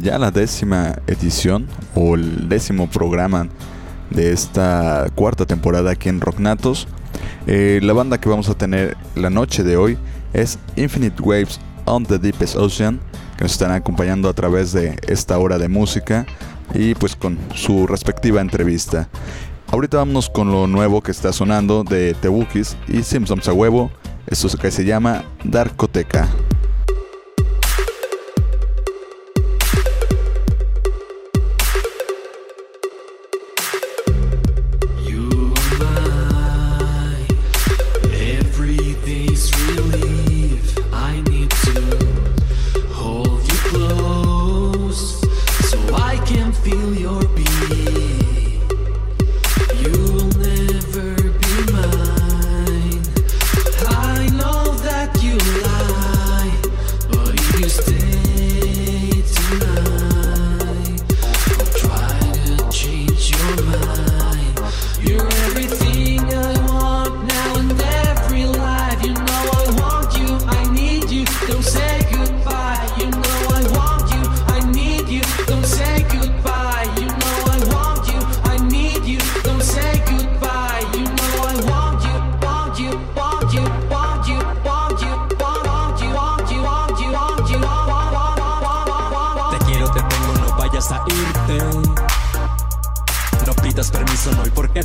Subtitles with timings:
[0.00, 3.48] ya la décima edición o el décimo programa
[4.10, 6.88] de esta cuarta temporada aquí en Rocknatos.
[7.46, 9.98] Eh, la banda que vamos a tener la noche de hoy
[10.32, 13.00] es Infinite Waves on the Deepest Ocean,
[13.36, 16.26] que nos están acompañando a través de esta hora de música
[16.74, 19.08] y pues con su respectiva entrevista.
[19.68, 22.28] Ahorita vámonos con lo nuevo que está sonando de The
[22.88, 23.90] y Simpsons a huevo,
[24.26, 26.28] esto que se llama Darkoteca.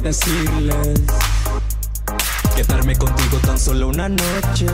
[0.07, 1.01] decirles
[2.56, 4.66] Quedarme contigo tan solo una noche.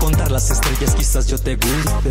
[0.00, 2.10] Contar las estrellas quizás yo te guste.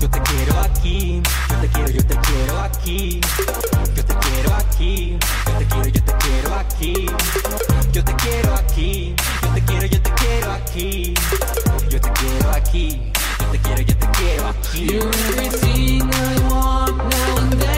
[0.00, 3.20] Yo te quiero aquí, yo te quiero, yo te quiero aquí.
[3.94, 7.06] Yo te quiero aquí, yo te quiero, yo te quiero aquí.
[7.92, 11.14] Yo te quiero aquí, yo te quiero, yo te quiero aquí.
[11.90, 14.86] Yo te quiero aquí, yo te quiero, yo te quiero aquí.
[14.86, 17.69] You're everything I want now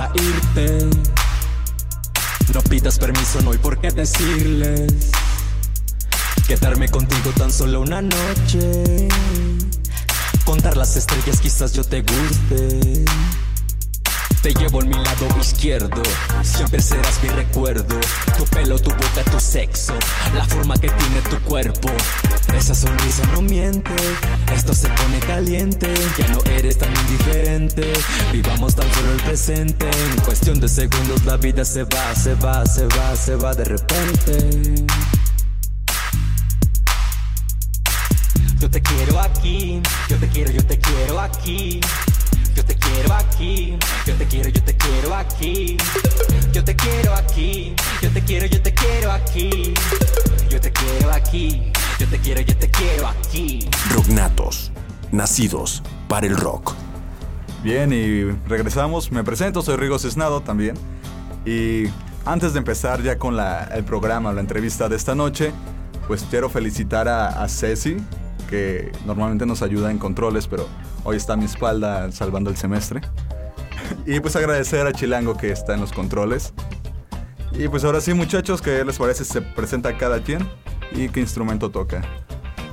[0.00, 0.90] a irte.
[2.52, 5.10] No pidas permiso, no hay por qué decirles.
[6.46, 9.08] Quedarme contigo tan solo una noche.
[10.44, 13.04] Contar las estrellas, quizás yo te guste.
[14.46, 16.00] Te llevo en mi lado izquierdo,
[16.44, 17.98] siempre serás mi recuerdo.
[18.38, 19.92] Tu pelo, tu boca, tu sexo,
[20.36, 21.88] la forma que tiene tu cuerpo.
[22.56, 23.90] Esa sonrisa no miente,
[24.54, 25.92] esto se pone caliente.
[26.16, 27.92] Ya no eres tan indiferente,
[28.32, 29.90] vivamos tan solo el presente.
[30.12, 33.64] En cuestión de segundos la vida se va, se va, se va, se va de
[33.64, 34.86] repente.
[38.60, 41.80] Yo te quiero aquí, yo te quiero, yo te quiero aquí.
[42.56, 45.76] Yo te quiero aquí, yo te quiero, yo te quiero aquí.
[46.54, 49.74] Yo te quiero aquí, yo te quiero, yo te quiero aquí.
[50.48, 53.68] Yo te quiero aquí, yo te quiero, yo te quiero aquí.
[53.92, 54.72] Rocknatos,
[55.12, 56.72] nacidos para el rock.
[57.62, 59.12] Bien, y regresamos.
[59.12, 60.78] Me presento, soy Rigo Cisnado también.
[61.44, 61.88] Y
[62.24, 65.52] antes de empezar ya con el programa, la entrevista de esta noche,
[66.08, 67.98] pues quiero felicitar a, a Ceci,
[68.48, 70.66] que normalmente nos ayuda en controles, pero
[71.06, 73.00] hoy está a mi espalda salvando el semestre.
[74.04, 76.52] Y pues agradecer a Chilango que está en los controles.
[77.52, 79.24] Y pues ahora sí muchachos, ¿qué les parece?
[79.24, 80.46] Se presenta cada quien
[80.92, 82.02] y qué instrumento toca.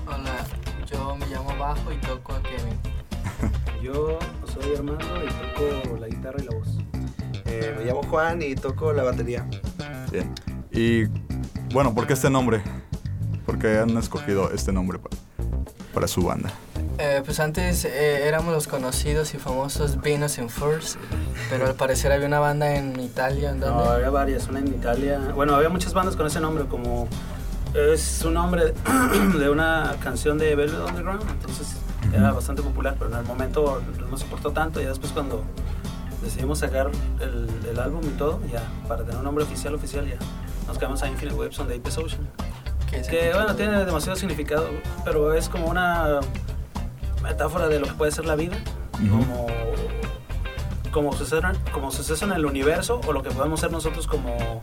[0.08, 0.36] Hola,
[0.92, 2.80] yo me llamo Bajo y toco a Kevin.
[3.84, 4.18] yo
[4.52, 6.78] soy Armando y toco la guitarra y la voz.
[7.46, 9.48] Eh, me llamo Juan y toco la batería.
[10.12, 10.34] Bien.
[10.72, 11.06] Y
[11.72, 12.64] bueno, ¿por qué este nombre?
[13.46, 15.00] ¿Por qué han escogido este nombre
[15.94, 16.52] para, su banda?
[16.98, 20.98] Eh, pues antes eh, éramos los conocidos y famosos Venus and Furs,
[21.50, 23.52] pero al parecer había una banda en Italia.
[23.52, 25.20] ¿en No, había varias, una en Italia.
[25.34, 27.08] Bueno, había muchas bandas con ese nombre, como
[27.74, 28.74] es un nombre
[29.40, 31.76] de una canción de Velvet Underground, entonces
[32.14, 35.44] era bastante popular, pero en el momento no se portó tanto y después cuando
[36.22, 40.18] decidimos sacar el, el álbum y todo, ya para tener un nombre oficial oficial ya
[40.68, 42.28] nos quedamos a Infinite Waves on the Apex Ocean.
[42.94, 43.38] ¿Qué Que significa?
[43.38, 44.68] bueno, tiene demasiado significado,
[45.04, 46.20] pero es como una
[47.22, 48.58] metáfora de lo que puede ser la vida,
[49.10, 49.48] como,
[50.92, 51.42] como, suceso,
[51.72, 54.62] como suceso en el universo o lo que podemos ser nosotros como...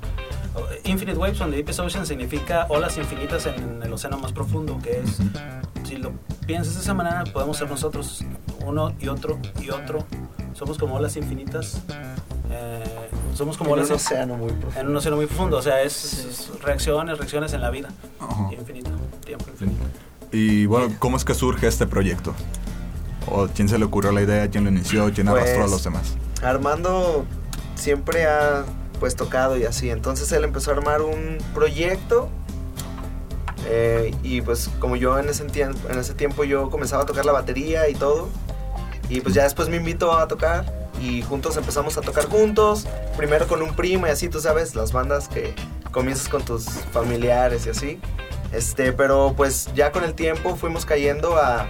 [0.84, 5.00] Infinite Waves on the Deepest Ocean significa olas infinitas en el océano más profundo, que
[5.00, 5.18] es,
[5.84, 6.12] si lo
[6.46, 8.24] piensas de esa manera, podemos ser nosotros,
[8.66, 10.04] uno y otro y otro.
[10.54, 11.80] Somos como olas infinitas.
[12.50, 12.89] eh,
[13.34, 14.80] somos como En un océano muy profundo.
[14.80, 16.26] en un océano muy profundo, o sea, es, Sí.
[16.30, 17.88] es reacciones, reacciones en la vida.
[18.20, 18.48] Ajá.
[18.52, 18.90] Infinito,
[19.24, 19.82] tiempo infinito.
[20.32, 22.34] Y bueno, ¿cómo es que surge este proyecto?
[23.26, 24.48] ¿O quién se le ocurrió la idea?
[24.50, 25.12] ¿Quién lo inició?
[25.12, 26.14] ¿Quién Pues, arrastró a los demás?
[26.42, 27.24] Armando
[27.74, 28.64] siempre ha
[28.98, 32.28] pues tocado y así, entonces él empezó a armar un proyecto
[33.66, 37.24] eh, y pues como yo en ese, tiempo, en ese tiempo yo comenzaba a tocar
[37.24, 38.28] la batería y todo
[39.08, 40.64] y pues ya después me invitó a tocar
[41.00, 42.86] y juntos empezamos a tocar juntos,
[43.16, 45.54] primero con un primo y así, tú sabes, las bandas que
[45.90, 48.00] comienzas con tus familiares y así.
[48.52, 51.68] Este, pero pues ya con el tiempo fuimos cayendo a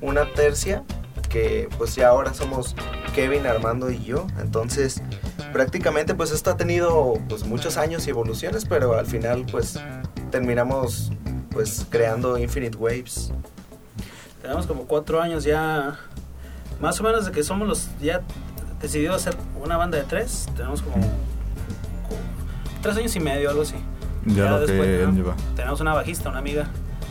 [0.00, 0.84] una tercia
[1.28, 2.74] que pues ya ahora somos
[3.14, 4.26] Kevin, Armando y yo.
[4.40, 5.02] Entonces,
[5.52, 9.78] prácticamente pues esto ha tenido pues muchos años y evoluciones, pero al final pues
[10.30, 11.12] terminamos
[11.50, 13.32] pues creando Infinite Waves.
[14.42, 15.98] Tenemos como cuatro años ya,
[16.80, 17.88] más o menos de que somos los,
[18.80, 21.10] decidido hacer una banda de tres, tenemos como, como
[22.82, 23.74] tres años y medio, algo así.
[24.26, 25.34] Ya, lo que después, ajá, lleva.
[25.56, 26.66] Tenemos una bajista, una amiga,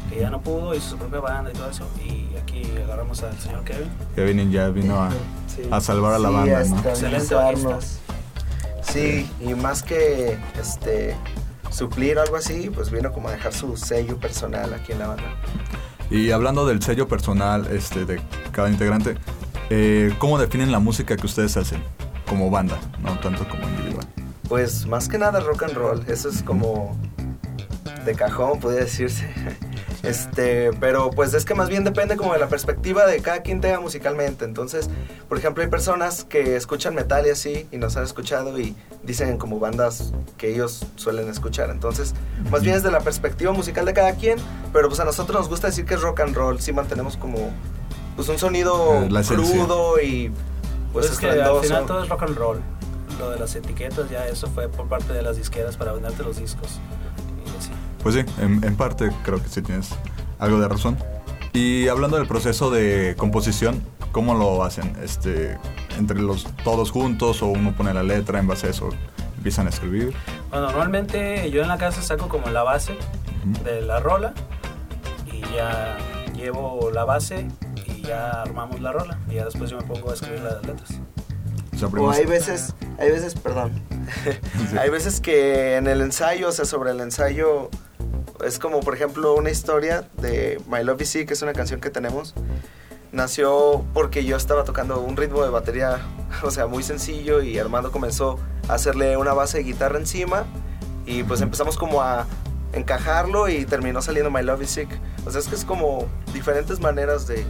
[0.10, 3.38] que ya no pudo, hizo su propia banda y todo eso, y aquí agarramos al
[3.40, 3.90] señor Kevin.
[4.16, 5.10] Kevin ya vino a,
[5.48, 5.64] Sí.
[5.72, 6.78] a salvar a la Sí, banda, ¿no?
[6.90, 8.00] Excelente estabilizarnos.
[8.82, 11.16] Sí, y más que este
[11.72, 15.08] suplir o algo así, pues vino como a dejar su sello personal aquí en la
[15.08, 15.24] banda.
[16.10, 18.22] Y hablando del sello personal este, de
[18.54, 19.18] cada integrante,
[19.70, 21.84] eh, ¿cómo definen la música que ustedes hacen
[22.28, 24.08] como banda, no tanto como individual?
[24.48, 26.98] Pues más que nada rock and roll, eso es como
[28.06, 29.28] de cajón, podría decirse.
[30.04, 33.60] Este, pero pues es que más bien depende como de la perspectiva de cada quien
[33.60, 34.46] tenga musicalmente.
[34.46, 34.90] Entonces,
[35.28, 39.38] por ejemplo, hay personas que escuchan metal y así y nos han escuchado y dicen
[39.38, 41.72] como bandas que ellos suelen escuchar.
[41.72, 42.14] Entonces,
[42.50, 44.38] más bien es de la perspectiva musical de cada quien,
[44.72, 47.52] pero pues a nosotros nos gusta decir que es rock and roll, sí mantenemos como
[48.18, 50.30] pues un sonido Eh, crudo y
[50.92, 52.60] pues, Pues es que al final todo es rock and roll.
[53.20, 56.38] Lo de las etiquetas ya eso fue por parte de las disqueras para venderte los
[56.38, 56.80] discos.
[57.46, 57.72] Y así.
[58.04, 59.90] Pues sí, en, en parte creo que sí tienes
[60.40, 60.98] algo de razón.
[61.54, 63.82] Y hablando del proceso de composición,
[64.12, 64.96] ¿cómo lo hacen?
[65.02, 65.58] Este,
[65.98, 68.90] entre los todos juntos o uno pone la letra en base a eso
[69.38, 70.14] empiezan a escribir.
[70.50, 72.98] Bueno, normalmente yo en la casa saco como la base
[73.52, 73.64] Ujú.
[73.64, 74.34] de la rola
[75.32, 75.98] y ya
[76.36, 77.48] llevo la base
[77.88, 79.20] y ya armamos la rola.
[79.30, 81.00] Y ya después yo me pongo a escribir las letras.
[81.82, 83.72] O hay veces, hay veces, perdón,
[84.80, 87.70] hay veces que en el ensayo, o sea, sobre el ensayo,
[88.44, 91.80] es como, por ejemplo, una historia de My Love is Sick, que es una canción
[91.80, 92.34] que tenemos,
[93.12, 96.00] nació porque yo estaba tocando un ritmo de batería,
[96.44, 98.40] o sea, muy sencillo, y Armando comenzó
[98.70, 100.46] a hacerle una base de guitarra encima,
[101.06, 102.26] y pues empezamos como a
[102.74, 104.90] encajarlo y terminó saliendo My Love is Sick.
[105.26, 107.46] O sea, es que es como diferentes maneras de,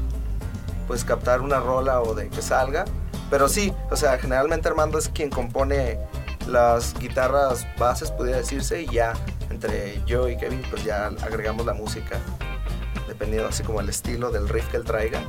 [0.88, 2.86] pues, captar una rola o de que salga.
[3.30, 6.00] Pero sí, o sea, generalmente Armando es quien compone
[6.48, 9.14] las guitarras bases, pudiera decirse, y ya
[9.50, 12.20] entre yo y Kevin, pues ya agregamos la música,
[13.08, 15.22] dependiendo así como el estilo del riff que él traiga.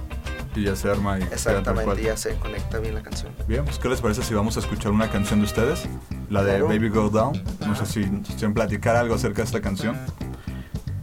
[0.55, 3.33] y ya se arma y Exactamente, ya se conecta bien la canción.
[3.49, 5.85] Bien, pues ¿qué les parece si vamos a escuchar una canción de ustedes?
[6.31, 6.69] La de Claro.
[6.69, 7.43] Baby Go Down.
[7.67, 9.97] No sé si quieren platicar algo acerca de esta canción.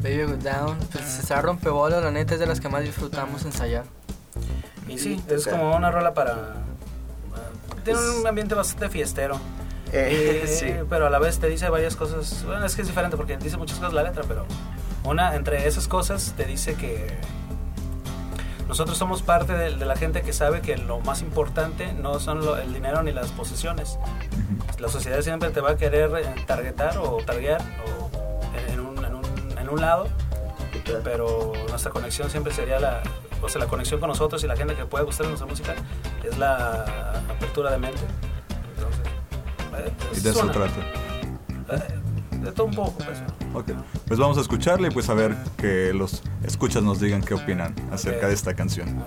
[0.01, 3.83] Baby Go Down, pues está rompebolas, la neta es de las que más disfrutamos ensayar.
[4.87, 6.35] Y sí, o es sea, como una rola para...
[7.83, 9.35] Tiene un ambiente bastante fiestero.
[9.91, 10.73] Eh, Eh, sí.
[10.89, 12.43] Pero a la vez te dice varias cosas.
[12.45, 14.45] Bueno, es que es diferente porque dice muchas cosas la letra, pero
[15.03, 17.07] una entre esas cosas te dice que
[18.67, 22.43] nosotros somos parte de, de la gente que sabe que lo más importante no son
[22.43, 23.99] lo- el dinero ni las posesiones.
[24.79, 28.09] La sociedad siempre te va a querer eh, targetar o targear o
[28.57, 30.07] en, en un, en, un, en un lado,
[31.03, 33.03] pero nuestra conexión siempre sería la,
[33.41, 35.75] o sea, la conexión con nosotros y la gente que puede gustar nuestra música
[36.23, 38.01] es la apertura de mente.
[38.75, 39.01] Entonces,
[39.77, 40.79] eh, pues, y de eso trata.
[41.71, 43.21] Eh, de todo un poco, pues.
[43.53, 43.71] Ok,
[44.07, 47.73] pues vamos a escucharle y pues a ver que los escuchas nos digan qué opinan
[47.91, 49.03] acerca de esta canción.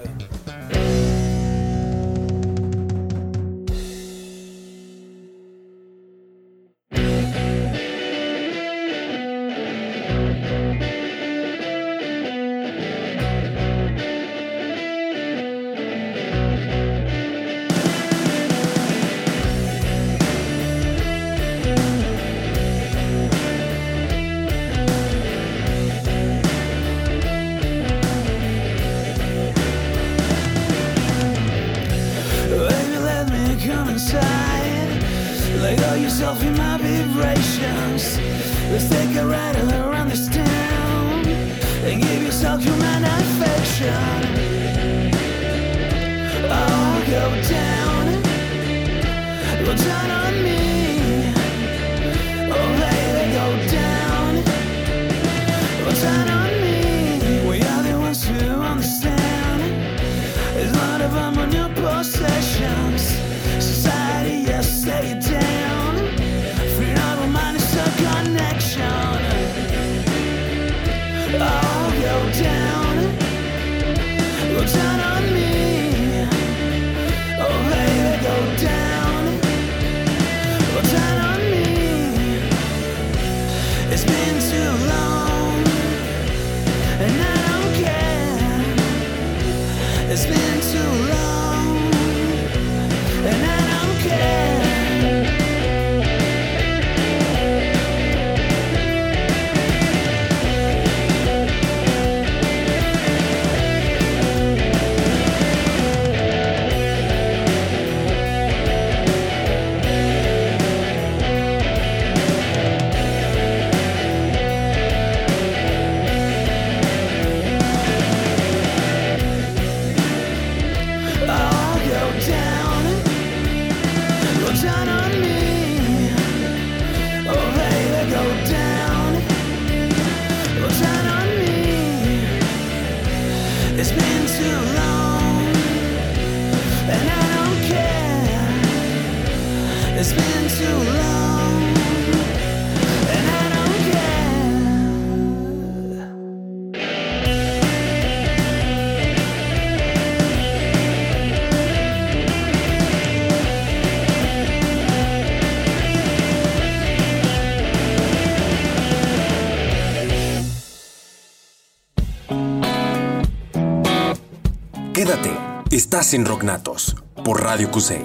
[165.91, 168.05] Estás en Rocknatos por Radio QC.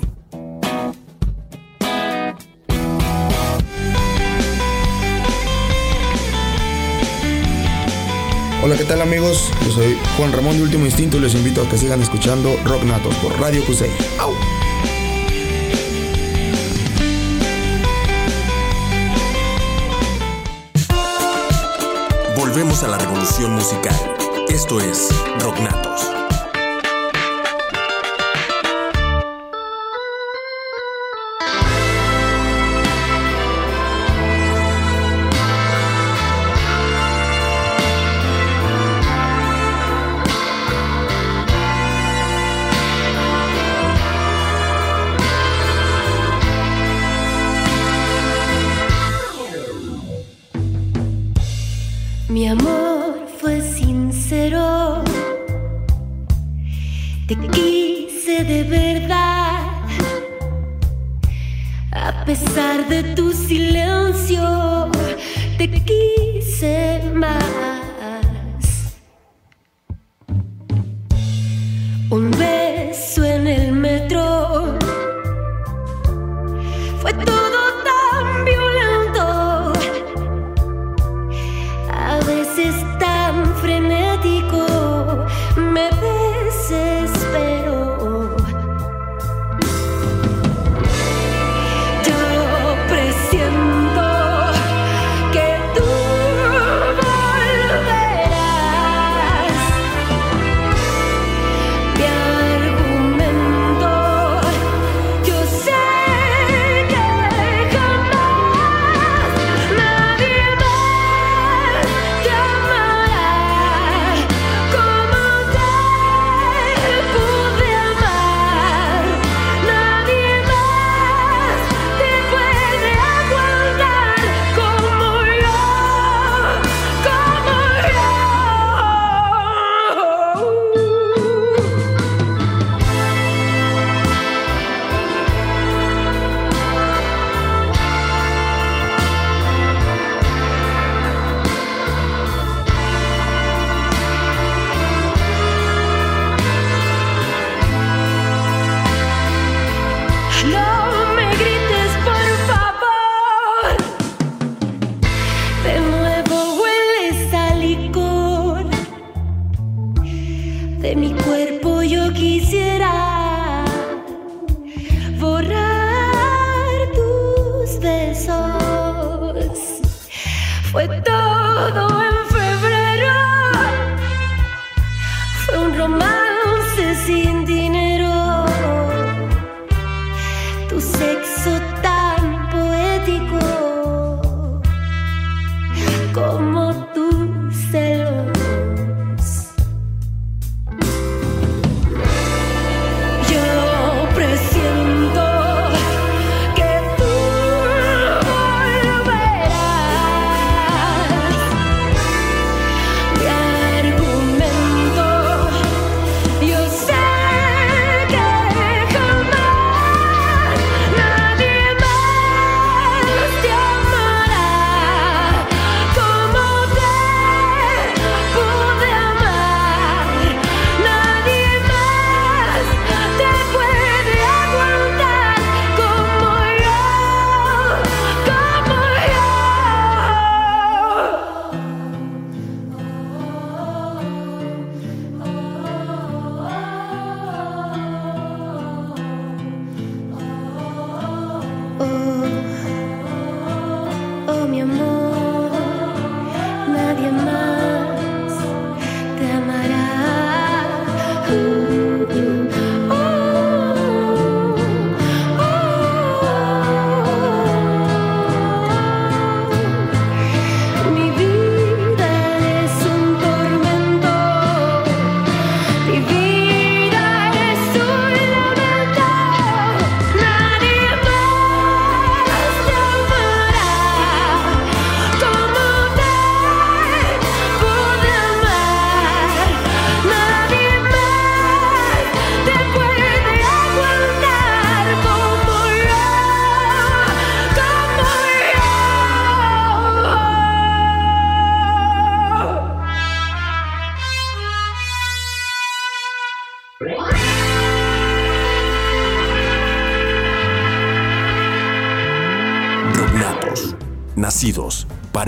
[8.63, 9.51] Hola, ¿qué tal amigos?
[9.65, 13.13] Yo soy Juan Ramón de Último Instinto y les invito a que sigan escuchando Rocknatos
[13.15, 13.89] por Radio QC.
[14.17, 14.31] ¡Au!
[22.37, 24.15] Volvemos a la revolución musical.
[24.47, 25.09] Esto es
[25.41, 26.22] Rocknatos.
[62.23, 64.89] A pesar de tu silencio,
[65.57, 67.92] te quise más.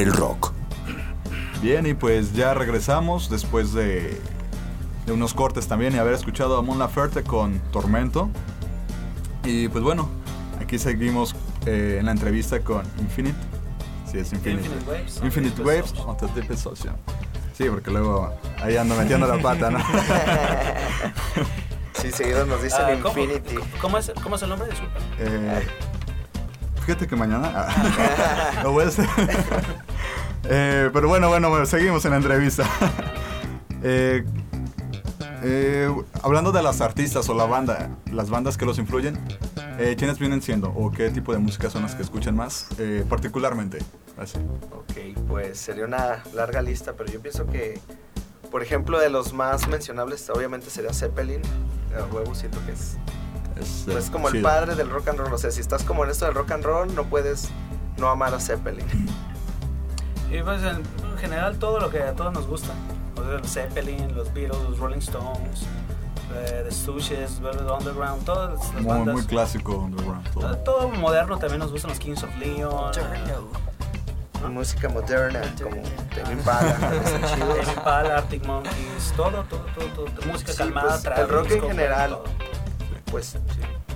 [0.04, 0.52] El rock.
[1.62, 4.20] Bien, y pues ya regresamos después de,
[5.06, 8.30] de unos cortes también y haber escuchado a Mon Laferte con Tormento.
[9.44, 10.10] Y pues bueno,
[10.62, 13.38] aquí seguimos eh, en la entrevista con Infinite.
[14.12, 14.66] Sí, es Infinite.
[14.66, 15.22] Infinite Waves.
[15.24, 16.10] Infinite Waves Association.
[16.10, 16.96] on the Deep Association.
[17.58, 19.80] Sí, porque luego ahí ando metiendo la pata, ¿no?
[21.94, 23.56] Sí, seguido nos dicen ¿cómo, Infinity.
[23.82, 24.70] ¿cómo, es, ¿Cómo es el nombre?
[24.70, 25.00] Disculpa.
[25.18, 25.66] Eh,
[26.86, 29.08] fíjate que mañana ah, lo voy a hacer.
[30.48, 32.70] Eh, pero bueno, bueno, bueno, seguimos en la entrevista.
[33.84, 34.24] Eh,
[35.44, 35.94] eh,
[36.24, 39.20] hablando de las artistas o la banda, las bandas que los influyen,
[39.78, 43.06] eh, ¿quiénes vienen siendo o qué tipo de música son las que escuchan más eh,
[43.08, 43.80] particularmente?
[44.18, 44.40] Así.
[44.72, 47.80] Ok, pues sería una larga lista, pero yo pienso que,
[48.50, 51.42] por ejemplo, de los más mencionables, obviamente sería Zeppelin.
[51.96, 52.98] A huevo, siento que es
[53.60, 54.42] Es, pues como el sí.
[54.42, 55.34] padre del rock and roll.
[55.34, 57.50] O sea, si estás como en esto del rock and roll, no puedes
[57.98, 58.86] no amar a Zeppelin.
[60.32, 60.84] Y pues en
[61.20, 62.74] general todo lo que a todos nos gusta.
[63.16, 65.64] O sea, los Zeppelin, los Beatles, los Rolling Stones,
[66.36, 69.16] eh, The Stooges, Velvet Underground, todas las Muy, bandas.
[69.16, 70.28] muy clásico underground.
[70.34, 70.42] todo.
[70.42, 72.92] todo, todo moderno también nos gustan los Kings of Leon.
[74.52, 75.78] Música moderna, como
[76.16, 76.78] Tame Impala,
[77.34, 77.58] chidos.
[77.62, 80.08] Tame Impala, Arctic Monkeys, todo, todo, todo, todo.
[80.32, 82.10] Música Sí, calmada, pues, el rock en general.
[82.12, 82.24] todo.
[83.16, 83.38] Pues sí.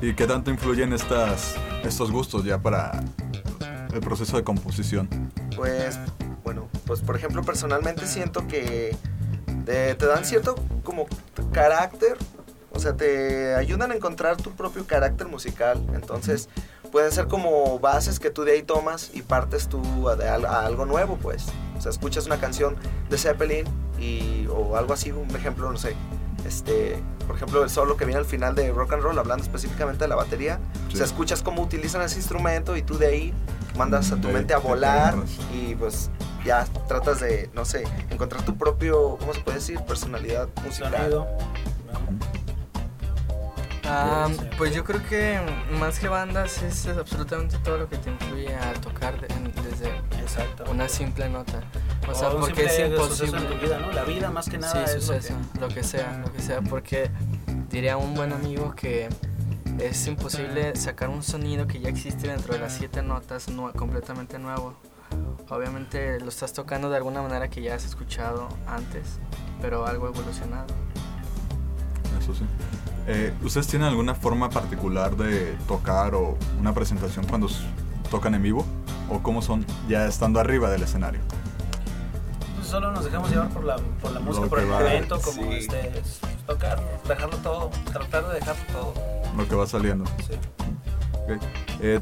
[0.01, 3.03] ¿Y qué tanto influyen estas, estos gustos ya para
[3.93, 5.09] el proceso de composición?
[5.57, 5.99] Pues,
[6.45, 8.95] bueno, pues por ejemplo, personalmente siento que
[9.65, 10.55] te, te dan cierto
[10.85, 11.05] como
[11.51, 12.15] carácter,
[12.71, 15.85] o sea, te ayudan a encontrar tu propio carácter musical.
[15.93, 16.47] Entonces,
[16.89, 21.17] pueden ser como bases que tú de ahí tomas y partes tú a algo nuevo,
[21.17, 21.47] pues.
[21.77, 22.77] O sea, escuchas una canción
[23.09, 23.65] de Zeppelin
[23.99, 25.93] y, o algo así, un ejemplo, no sé.
[26.49, 30.03] Este, por ejemplo, el solo que viene al final de rock and roll, hablando específicamente
[30.03, 30.59] de la batería.
[30.87, 30.97] O Sí.
[30.97, 33.33] sea, escuchas cómo utilizan ese instrumento y tú de ahí
[33.77, 35.13] mandas a tu De- mente a volar
[35.53, 36.09] y pues
[36.43, 39.79] ya tratas de, no sé, encontrar tu propio, ¿cómo se puede decir?
[39.81, 40.91] Personalidad musical.
[40.91, 41.27] Sonido.
[43.85, 45.39] Ah, pues yo creo que
[45.79, 49.89] más que bandas es absolutamente todo lo que te influye a tocar de- en- desde
[50.21, 50.65] Exacto.
[50.71, 51.61] una simple nota.
[52.09, 53.37] O sea, O un porque es suceso imposible.
[53.37, 53.91] en tu vida, ¿no?
[53.91, 56.41] La vida más que nada sí, es lo que- suceso, lo que sea, lo que
[56.41, 57.09] sea, porque
[57.69, 59.09] diría un buen amigo que
[59.79, 63.45] es imposible sacar un sonido que ya existe dentro de las siete notas
[63.77, 64.73] completamente nuevo.
[65.49, 69.19] Obviamente lo estás tocando de alguna manera que ya has escuchado antes,
[69.61, 70.67] pero algo evolucionado.
[72.19, 72.43] Eso sí.
[73.07, 77.47] Eh, ¿Ustedes tienen alguna forma particular de tocar o una presentación cuando
[78.11, 78.65] tocan en vivo?
[79.09, 81.21] ¿O cómo son ya estando arriba del escenario?
[82.69, 84.79] Solo nos dejamos llevar por la, por la música, por que el va.
[84.79, 85.57] momento, como Sí.
[85.57, 86.01] este,
[86.45, 88.93] tocar, dejarlo todo, tratar de dejarlo todo.
[89.35, 90.05] Lo que va saliendo.
[90.27, 90.33] Sí.
[91.13, 91.41] Ok.
[91.81, 91.99] Eh,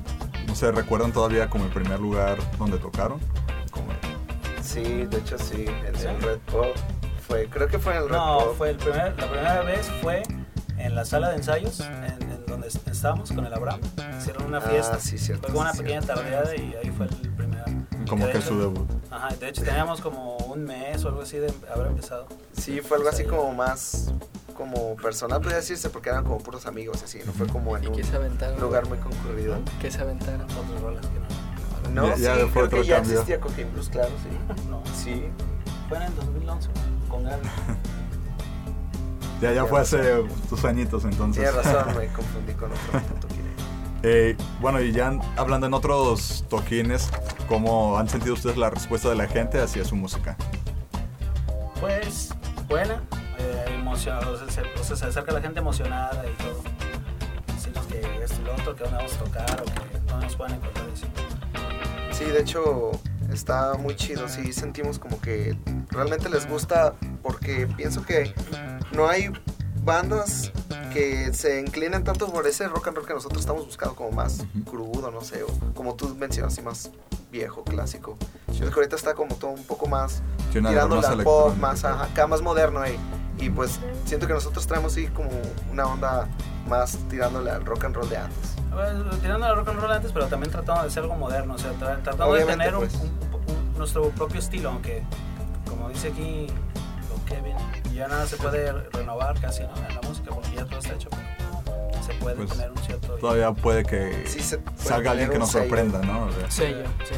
[0.48, 3.20] no sé, ¿recuerdan todavía como el primer lugar donde tocaron?
[3.72, 3.88] Como-
[4.62, 6.08] Sí, de hecho sí, en ¿Sí?
[6.08, 6.66] el Red Pop.
[7.26, 8.58] Fue, creo que fue en el Red No, Pop.
[8.58, 10.24] fue el primer, la primera vez fue
[10.78, 13.80] en la sala de ensayos, en, en donde est- estábamos con el Abraham.
[14.20, 15.00] Hicieron una Ah, fiesta.
[15.00, 17.64] sí, cierto, Fue como una sí, pequeña tardeada y ahí fue el primer.
[18.10, 18.90] como que hecho- su debut.
[19.18, 22.28] Ajá, de hecho teníamos como un mes o algo así de haber empezado.
[22.56, 23.30] Sí, fue algo así Sí.
[23.30, 24.14] como más
[24.56, 27.88] como personal, podría decirse, porque eran como puros amigos, así, no fue como en ¿Y
[27.88, 29.58] un lugar muy concurrido.
[29.82, 30.42] ¿Qué se aventaron?
[30.44, 33.14] Otras rolas que No, Ya- sí, ya fue creo otro que ya cambio.
[33.14, 34.30] existía Cocaine Blues, claro, sí.
[34.70, 34.78] no.
[34.78, 35.24] No, Sí,
[35.90, 36.70] fue en el 2011
[37.10, 37.42] con Gaby.
[39.42, 41.44] Ya, ya fue hace tus añitos entonces.
[41.44, 43.02] tienes razón, me confundí con otro.
[44.04, 47.10] Eh, bueno, y ya hablando en otros toquines,
[47.48, 50.38] ¿cómo han sentido ustedes la respuesta de la gente hacia su música?
[51.80, 52.30] Pues
[52.68, 53.02] buena,
[53.40, 56.62] eh, emocionada, o sea, se, o sea, se acerca la gente emocionada y todo.
[57.56, 60.36] Decirnos que esto y lo otro, que dónde vamos a tocar o que no nos
[60.36, 60.88] pueden encontrar.
[62.12, 62.92] Sí, de hecho
[63.32, 65.56] está muy chido, sí sentimos como que
[65.90, 68.34] realmente les gusta porque pienso que
[68.92, 69.32] no hay
[69.88, 70.52] bandas
[70.94, 74.44] que se inclinen tanto por ese rock and roll que nosotros estamos buscando como más
[74.70, 76.92] crudo, no sé, o como tú mencionas, así más
[77.32, 78.18] viejo, clásico.
[78.52, 80.22] Siento que ahorita está como todo un poco más
[80.52, 82.98] Sí, tirándole más al pop, más ajá, acá más moderno ahí.
[83.40, 85.30] Y pues siento que nosotros traemos así como
[85.72, 86.28] una onda
[86.68, 88.56] más tirándole al rock and roll de antes.
[88.74, 91.58] Bueno, tirando a rock and roll antes, pero también tratando de hacer algo moderno, o
[91.58, 92.96] sea, tra- tratando Obviamente, de tener un- pues.
[92.96, 95.04] un- un- nuestro propio estilo, aunque
[95.70, 96.48] como dice aquí
[97.10, 97.56] Don Kevin,
[97.98, 99.76] ya nada se puede renovar casi ¿no?
[99.88, 103.14] en la música porque ya todo está hecho, pero se puede Pues, tener un cierto...
[103.16, 105.64] Todavía puede que Sí, se puede salga alguien que nos sello.
[105.66, 106.26] sorprenda, ¿no?
[106.26, 107.16] O sea, Sello, sí.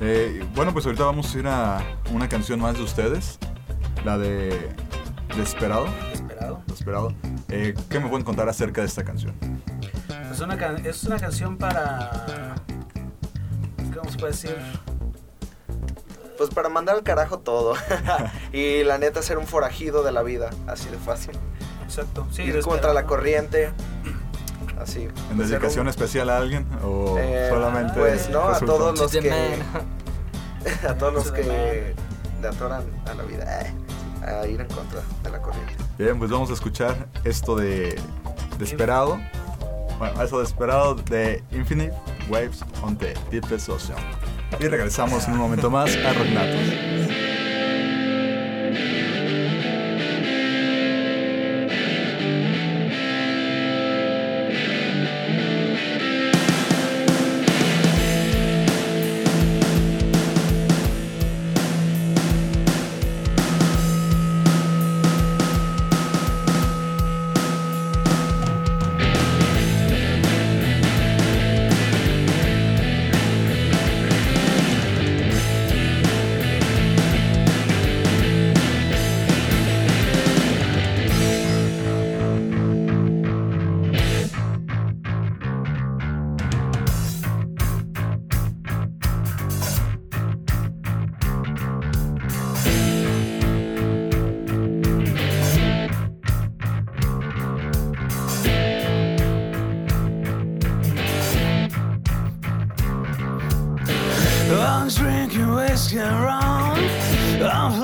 [0.00, 1.80] eh, bueno, pues ahorita vamos a ir a
[2.12, 3.38] una canción más de ustedes,
[4.04, 4.68] la de
[5.36, 5.86] Desperado.
[6.12, 6.62] Esperado.
[6.66, 7.12] Desperado.
[7.50, 9.34] Eh, ¿Qué me pueden contar acerca de esta canción?
[10.28, 12.54] Pues una can- es una canción para...
[13.94, 14.56] ¿Cómo se puede decir?
[16.36, 17.74] Pues para mandar al carajo todo.
[18.52, 21.36] y la neta ser un forajido de la vida, así de fácil.
[21.84, 22.26] Exacto.
[22.30, 23.70] Sí, Ir contra la corriente.
[24.80, 25.04] Así.
[25.04, 27.94] ¿En pues, dedicación un- especial a alguien o Eh, solamente?
[27.98, 29.58] Pues no, a todos los que
[30.86, 31.94] a todos los que
[32.42, 33.74] le atoran a la vida, eh,
[34.26, 35.72] a ir en contra de la corriente.
[35.96, 37.98] Bien, pues vamos a escuchar esto de
[38.58, 39.18] Desperado.
[39.98, 41.94] Bueno, eso de Desperado de Infinite
[42.28, 43.96] Waves on the Deepest Ocean.
[44.58, 46.95] Y regresamos en un momento más a Rocknatos.
[105.86, 106.78] asking around.
[107.42, 107.80] I'm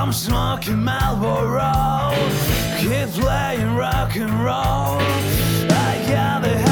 [0.00, 2.14] I'm smoking Marlboro,
[2.78, 4.96] keep playing rock and roll.
[5.68, 6.69] I got the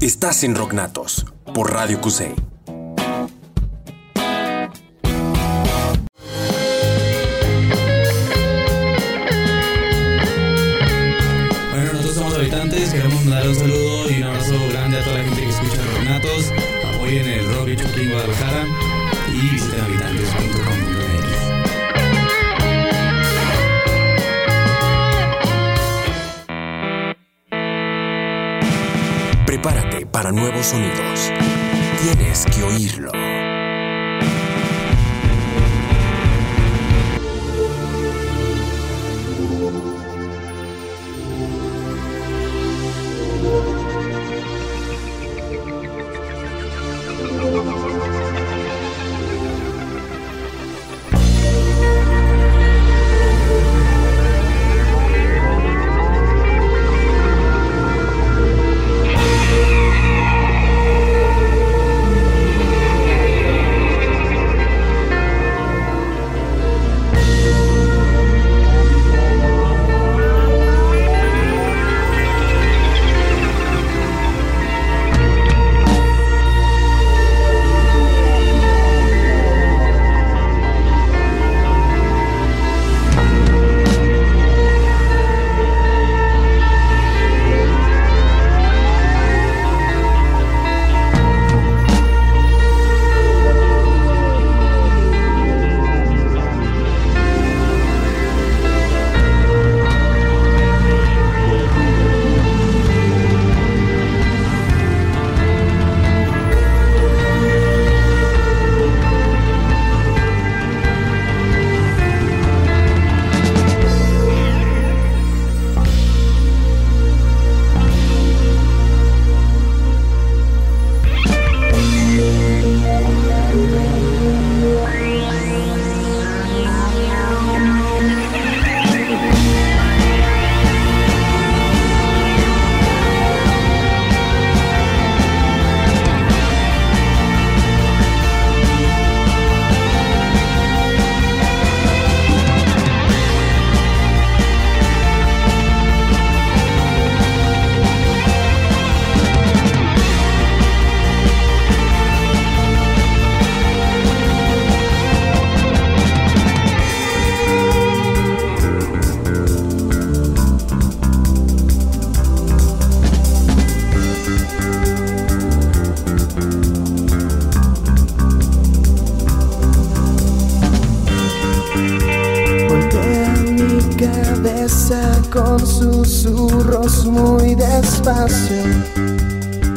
[0.00, 2.47] Estás en Rocknatos por Radio QC.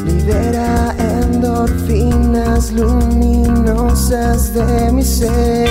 [0.06, 5.68] libera endorfinas luminosas de mi ser,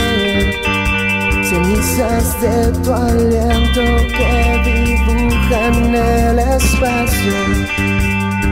[1.42, 3.80] cenizas de tu aliento
[4.16, 4.32] que
[4.68, 7.38] dibujan el espacio.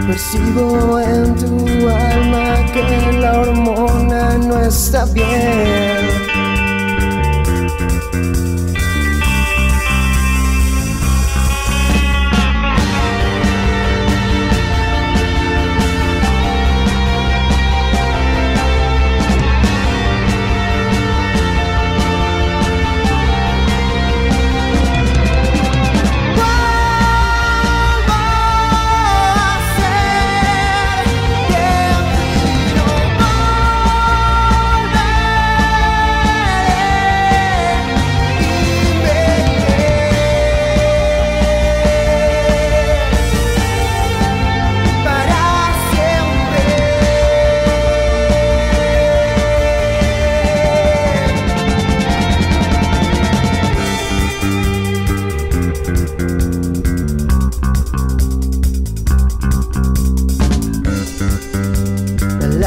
[0.07, 6.18] Percibo en tu alma que la hormona no está bien.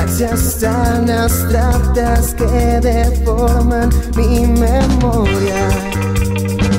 [0.01, 5.69] Galaxias tan abstractas que deforman mi memoria.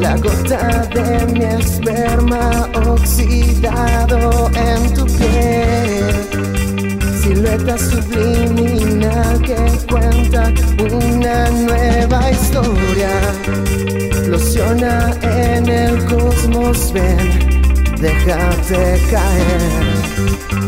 [0.01, 6.15] La gota de mi esperma oxidado en tu piel.
[7.23, 9.57] Silueta subliminal que
[9.89, 13.11] cuenta una nueva historia.
[14.27, 20.62] Losiona en el cosmos, ven, déjate caer.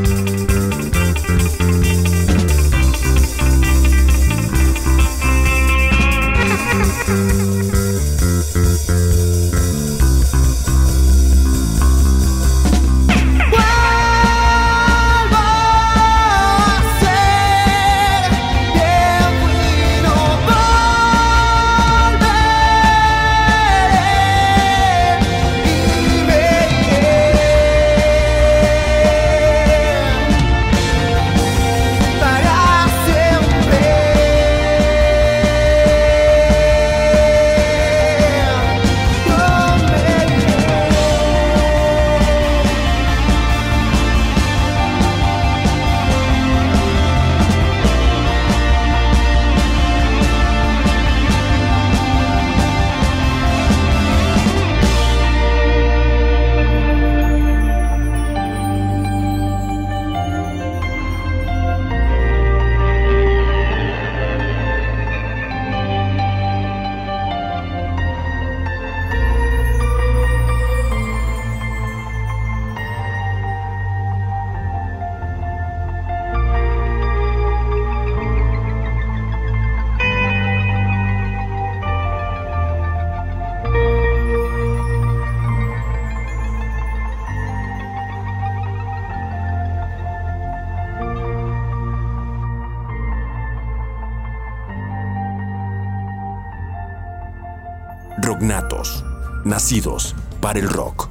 [99.44, 101.08] Nacidos para el rock.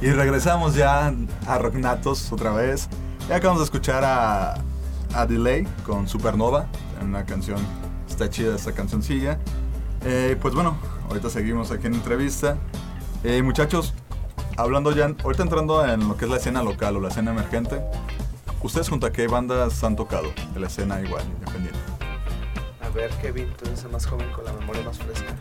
[0.00, 1.12] Y regresamos ya
[1.46, 2.88] a Rocknatos otra vez.
[3.28, 4.54] Ya acabamos de escuchar a,
[5.14, 6.66] a Delay con Supernova,
[7.00, 7.58] una canción,
[8.08, 9.38] está chida esta cancioncilla.
[10.04, 10.76] Eh, pues bueno,
[11.08, 12.56] ahorita seguimos aquí en entrevista.
[13.22, 13.94] Eh, muchachos,
[14.56, 17.82] hablando ya, ahorita entrando en lo que es la escena local o la escena emergente,
[18.62, 21.81] ¿ustedes junto a qué bandas han tocado de la escena igual, independiente?
[22.94, 25.34] Ver, Kevin, tú eres el más joven con la memoria más fresca.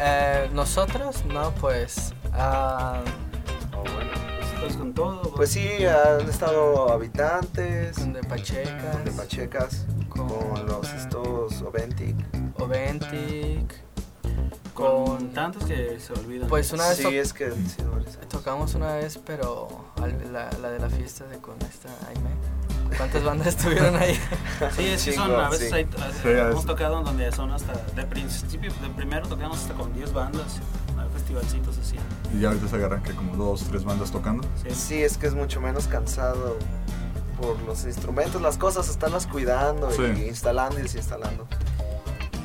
[0.00, 2.14] Eh, Nosotros, no, pues.
[2.32, 3.02] ah,
[3.74, 4.10] Oh, bueno.
[4.60, 5.22] Pues con todo.
[5.34, 12.16] Pues sí, han estado habitantes, con de Pachecas, de Pachecas, con los estos Oventic.
[12.58, 13.82] Oventic.
[14.74, 15.28] Con Con.
[15.32, 16.48] tantos que se olvidan.
[16.48, 18.28] Pues una vez Sí, es que varios años.
[18.28, 19.68] tocamos una vez, pero
[20.00, 22.30] al- la, la de la fiesta de con esta Aime.
[22.96, 24.14] ¿Cuántas bandas estuvieron ahí?
[24.76, 25.74] Sí, que son, a veces sí.
[25.74, 25.84] hay,
[26.22, 29.92] Sí, hemos es- tocado en donde son hasta, de principio, de primero tocamos hasta con
[29.94, 30.58] 10 bandas,
[31.12, 31.96] festivalcitos así.
[32.34, 34.46] Y ya ahorita se agarran que como dos, tres bandas tocando.
[34.62, 34.74] Sí.
[34.74, 36.56] Sí, es que es mucho menos cansado
[37.40, 40.02] por los instrumentos, las cosas, estarlas cuidando Sí.
[40.16, 41.46] y instalando y desinstalando.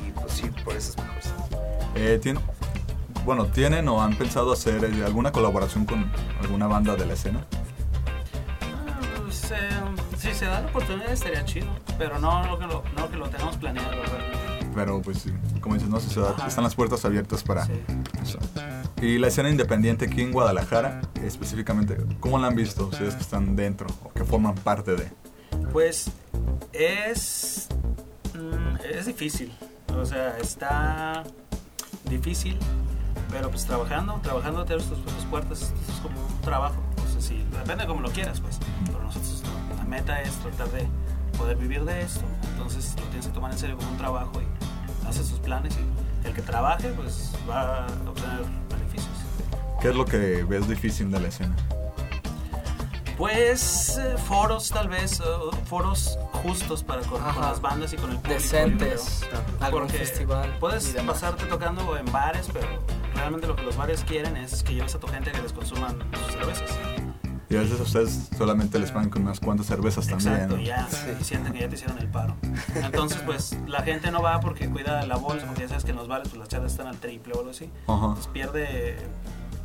[0.08, 1.22] Y pues sí, por eso es mejor.
[1.22, 1.30] sí.
[1.96, 2.40] Eh, ¿tien-
[3.26, 7.46] bueno, ¿tienen o han pensado hacer eh, alguna colaboración con alguna banda de la escena?
[8.62, 9.58] Ah, pues, eh,
[10.18, 13.30] si se da la oportunidad estaría chido, pero no, no, que, lo, no que lo
[13.30, 14.38] tenemos planeado realmente.
[14.76, 17.74] Pero pues sí, como dices, no sé, se da- están las puertas abiertas para Sí.
[18.22, 18.40] eso.
[19.02, 23.56] Y la escena independiente aquí en Guadalajara, específicamente, ¿cómo la han visto ustedes que están
[23.56, 25.12] dentro o que forman parte de?
[25.72, 26.10] Pues
[26.72, 27.68] es,
[28.34, 29.52] mm, es difícil,
[29.96, 31.24] o sea, está
[32.10, 32.58] difícil,
[33.30, 34.98] pero pues trabajando, trabajando te abres tus
[35.30, 36.76] puertas, es como un trabajo,
[37.08, 39.43] o sea, sí, depende de cómo lo quieras, pues, pero nosotros
[39.94, 40.88] meta es tratar de
[41.38, 45.08] poder vivir de esto, entonces lo tienes que tomar en serio como un trabajo y
[45.08, 49.14] haces tus planes y el que trabaje pues va a obtener beneficios.
[49.80, 51.56] ¿Qué es lo que ves difícil de la escena?
[53.18, 55.22] Pues eh, foros tal vez,
[55.66, 58.42] foros justos para con, con las bandas y con el público.
[58.42, 59.22] Decentes.
[59.60, 60.58] Algún festival.
[60.60, 62.68] Puedes pasarte tocando en bares, pero
[63.14, 65.54] realmente lo que los bares quieren es que lleves a tu gente a que les
[65.54, 67.03] consuman sus cervezas.
[67.54, 70.34] Y a veces a ustedes solamente les pagan con unas cuantas cervezas también.
[70.34, 70.88] Exacto, ya
[71.22, 72.36] y sienten que ya te hicieron el paro.
[72.74, 75.98] Entonces, pues la gente no va porque cuida la bolsa, porque ya sabes que en
[75.98, 77.70] los bares pues, las charlas están al triple o algo así.
[77.88, 78.98] Entonces pierde,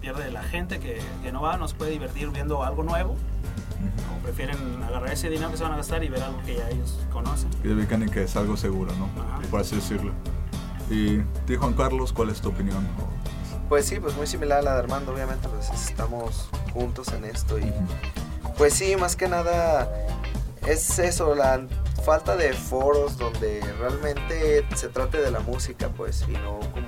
[0.03, 3.13] pierde la gente que, que no va, no se puede divertir viendo algo nuevo.
[3.13, 6.69] O prefieren agarrar ese dinero que se van a gastar y ver algo que ya
[6.69, 7.49] ellos conocen.
[7.65, 9.07] Y dedican y que es algo seguro, ¿no?
[9.23, 9.41] Ajá.
[9.51, 10.13] Por así decirlo.
[10.91, 12.87] Y ti, Juan Carlos, ¿cuál es tu opinión?
[13.69, 17.59] Pues sí, pues muy similar a la de Armando, obviamente, pues estamos juntos en esto
[17.59, 17.73] y
[18.57, 19.89] pues sí, más que nada
[20.67, 21.67] es eso, la
[22.05, 26.87] falta de foros donde realmente se trate de la música, pues, y no como,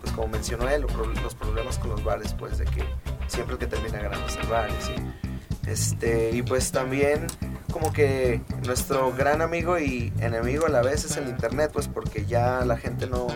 [0.00, 0.86] pues como mencionó él,
[1.22, 2.84] los problemas con los bares, pues, de que
[3.28, 4.94] siempre que termina ganando es el bar, y sí.
[5.66, 7.26] Este, y pues también
[7.72, 12.24] como que nuestro gran amigo y enemigo a la vez es el internet, pues porque
[12.24, 13.26] ya la gente no,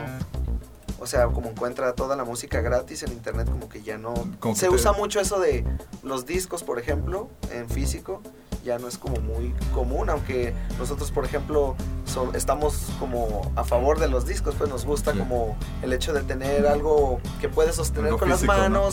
[1.01, 4.13] o sea, como encuentra toda la música gratis en internet, como que ya no...
[4.39, 5.65] Como se te- usa mucho eso de
[6.03, 8.21] los discos, por ejemplo, en físico,
[8.65, 11.75] ya no es como muy común, aunque nosotros, por ejemplo,
[12.05, 15.19] so- estamos como a favor de los discos, pues nos gusta Sí.
[15.19, 18.91] como el hecho de tener algo que puedes sostener Algo con físico, las ¿no?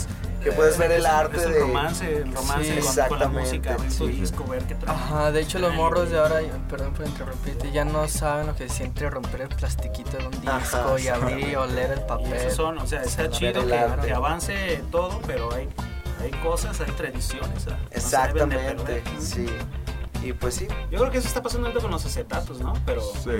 [0.50, 1.58] Que puedes ver el arte el de...
[1.60, 4.94] romance, el romance Sí, con- con, la exactamente, música, tu disco, ver qué trae.
[4.96, 8.68] Ajá, de hecho los morros de ahora, perdón por interrumpirte, ya no saben lo que
[8.68, 12.02] se siente romper el plastiquito de un disco Ajá, y abrir y oler el Y
[12.02, 12.32] papel.
[12.32, 15.68] esos son, o sea, está chido que, avance todo, pero hay,
[16.22, 17.66] hay cosas, hay tradiciones.
[17.66, 19.46] no de Exactamente, sí.
[20.22, 22.72] Y pues sí, Yo creo que eso está pasando ahorita con los acetatos, ¿no?
[22.84, 23.30] Pero Sí.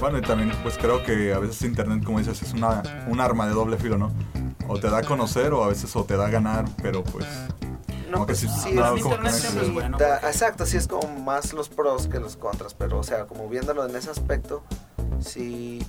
[0.00, 3.46] Bueno, y también pues creo que a veces internet, como dices, es una, un arma
[3.46, 4.12] de doble filo, ¿no?
[4.68, 7.26] O te da a conocer o a veces o te da a ganar, pero pues...
[8.08, 9.96] No, como que pues sí, sí, no, es- como que no siempre es- bueno.
[9.98, 13.26] Da- porque- exacto, sí es como más los pros que los contras, pero o sea,
[13.26, 14.62] como viéndolo en ese aspecto,
[15.20, 15.86] sí,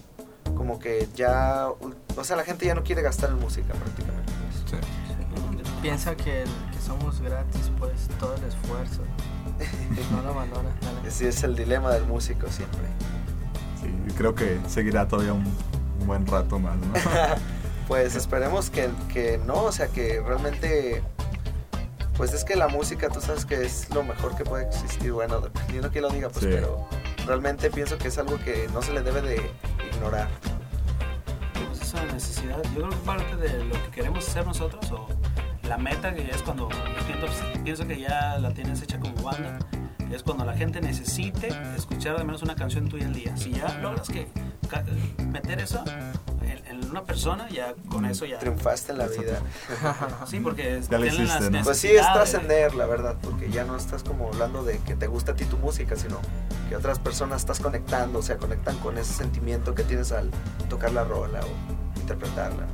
[0.56, 4.32] como que ya, o sea, la gente ya no quiere gastar en música prácticamente.
[4.70, 4.82] pues.
[4.82, 4.88] Sí.
[5.82, 9.02] Piensa que, el- que somos gratis, pues todo el esfuerzo.
[10.12, 10.70] No lo valora.
[11.06, 12.82] Ese es el dilema del músico siempre.
[13.82, 15.46] Sí, y creo que seguirá todavía un,
[16.00, 16.94] un buen rato más, ¿no?
[17.92, 21.04] pues esperemos que, que no, o sea, que realmente,
[22.16, 25.42] pues es que la música, tú sabes que es lo mejor que puede existir, bueno,
[25.42, 26.52] dependiendo quién lo diga, pues, Sí.
[26.54, 26.88] pero
[27.28, 29.52] realmente pienso que es algo que no se le debe de
[29.94, 30.30] ignorar.
[31.68, 35.10] pues, esa necesidad, yo creo que parte de lo que queremos hacer nosotros, o
[35.68, 37.28] la meta que ya es cuando pienso,
[37.66, 39.60] pienso que ya la tienes hecha como banda,
[40.16, 43.36] es cuando la gente necesite escuchar al menos una canción tuya al día.
[43.38, 44.28] Si ya logras que
[45.26, 45.84] meter eso
[46.42, 48.40] en, en una persona, ya con eso ya.
[48.40, 49.40] Triunfaste en la vida.
[50.26, 51.64] Sí, porque Ya lo hiciste, las ¿no?
[51.64, 55.08] Pues sí, es trascender, la verdad, porque ya no estás como hablando de que te
[55.08, 56.20] gusta a ti tu música, sino
[56.70, 60.30] que otras personas estás conectando, o sea, conectan con ese sentimiento que tienes al
[60.70, 62.66] tocar la rola o interpretarla.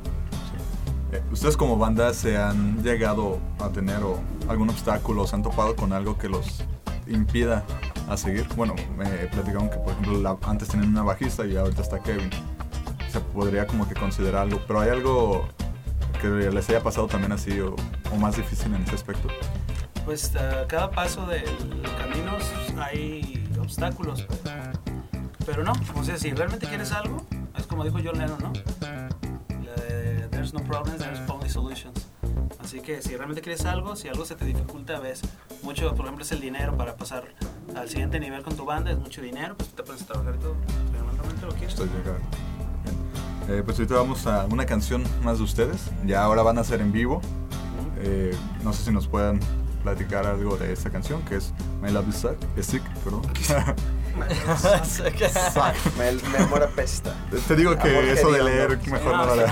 [1.12, 5.42] Eh, ¿Ustedes como banda se han llegado a tener o algún obstáculo, o se han
[5.42, 6.62] topado con algo que los
[7.08, 7.64] impida
[8.08, 8.46] a seguir?
[8.56, 12.30] Bueno, me platicaron que por ejemplo la- antes tenían una bajista y ahorita está Kevin.
[13.10, 15.48] Se podría como que considerar algo, pero hay algo
[16.20, 17.74] que les haya pasado también así o,
[18.12, 19.28] o más difícil en ese aspecto.
[20.04, 21.44] Pues a cada paso del
[21.98, 22.32] camino
[22.82, 24.26] hay obstáculos,
[25.44, 28.52] pero, no, o sea, si realmente quieres algo, es como dijo John Lennon, ¿no?
[30.30, 31.97] There's no problems, there's only solutions.
[32.68, 35.22] Así que si realmente quieres algo, si algo se te dificulta, ves,
[35.62, 37.24] mucho, por ejemplo, es el dinero para pasar
[37.74, 40.38] al siguiente nivel con tu banda, es mucho dinero, pues te pones a trabajar y
[40.38, 40.54] todo,
[40.92, 41.70] realmente lo quieres.
[41.70, 41.88] Estoy.
[43.48, 45.90] Eh, pues ahorita vamos a una canción más de ustedes.
[46.04, 47.22] Ya ahora van a ser en vivo.
[48.00, 49.40] Eh, no sé si nos puedan
[49.82, 52.08] platicar algo de esta canción que es My Love
[52.58, 53.22] is sick, perdón.
[55.96, 57.14] Me, me muero pesta.
[57.46, 59.48] Te digo que Amor eso de leer mejor no Ah, lo leo.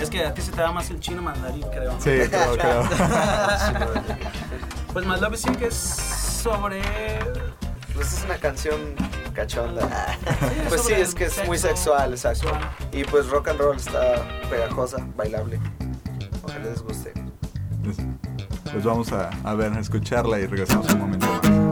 [0.00, 1.92] Es que a ti se te da más el chino mandarín, creo.
[1.92, 2.00] ¿no?
[2.00, 2.84] Sí, creo, creo.
[4.92, 6.80] Pues My Love is Sick es sobre
[7.94, 8.94] Pues es una canción
[9.34, 9.82] cachonda.
[10.62, 12.48] es Pues sí, es que es muy sexual, exacto.
[12.92, 15.58] Y pues rock and roll está pegajosa, bailable.
[16.44, 17.12] Ojalá les guste.
[17.82, 17.96] Pues,
[18.70, 21.63] pues vamos a, a ver, a escucharla y regresamos un momento más.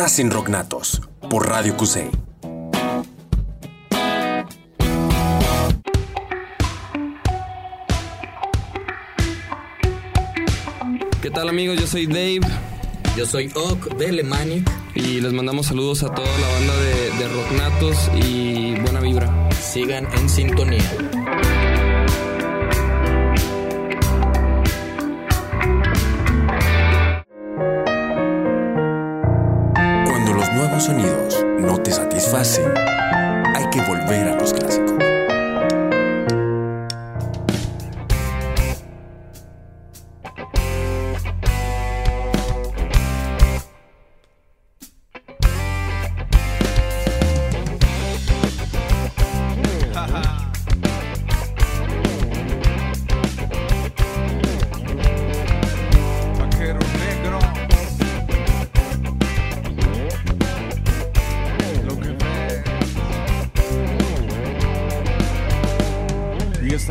[0.00, 2.08] Estás en Rocknatos por Radio Cusey.
[11.20, 11.78] ¿Qué tal amigos?
[11.78, 12.40] Yo soy Dave.
[13.14, 14.70] Yo soy Ock de Lemanic.
[14.94, 19.50] Y les mandamos saludos a toda la banda de, de Rocknatos y buena vibra.
[19.52, 21.09] Sigan en sintonía.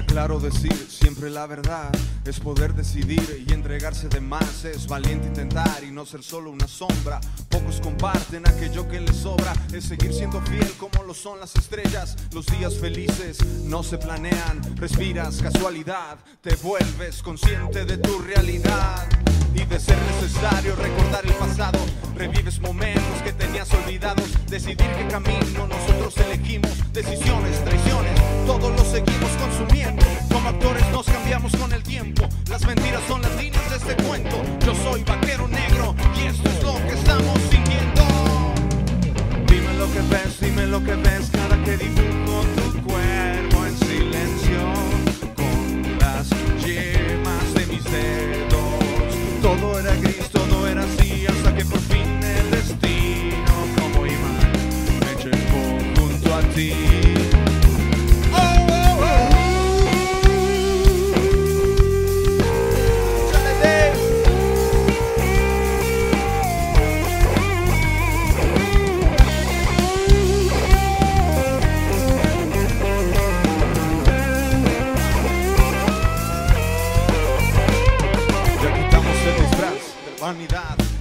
[0.05, 1.89] Claro decir siempre la verdad.
[2.25, 4.65] Es poder decidir y entregarse de más.
[4.65, 7.19] Es valiente intentar y no ser solo una sombra.
[7.49, 9.53] Pocos comparten aquello que les sobra.
[9.73, 12.15] Es seguir siendo fiel como lo son las estrellas.
[12.33, 14.61] Los días felices no se planean.
[14.77, 16.17] Respiras casualidad.
[16.41, 19.07] Te vuelves consciente de tu realidad.
[19.53, 21.79] Y de ser necesario recordar el pasado,
[22.15, 24.25] revives momentos que tenías olvidados.
[24.47, 30.05] Decidir qué camino nosotros elegimos, decisiones, traiciones, todos lo seguimos consumiendo.
[30.31, 32.27] Como actores nos cambiamos con el tiempo.
[32.49, 34.41] Las mentiras son las líneas de este cuento.
[34.65, 38.01] Yo soy vaquero negro y esto es lo que estamos sintiendo.
[39.47, 44.73] Dime lo que ves, dime lo que ves cada que dibujo tu cuerpo en silencio
[45.35, 46.29] con las
[46.63, 48.38] yemas de mis dedos.
[49.41, 54.51] Todo era gris, todo era así hasta que por fin el destino como imán
[54.99, 56.88] me llevó junto a ti.